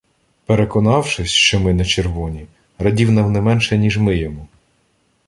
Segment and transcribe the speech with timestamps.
[0.45, 2.45] Переконавшись, що ми не червоні,
[2.79, 4.47] радів нам не менше, ніж ми йому.